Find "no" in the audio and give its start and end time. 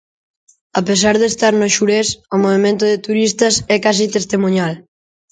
1.59-1.67